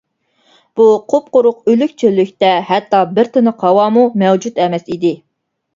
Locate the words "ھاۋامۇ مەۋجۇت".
3.69-4.63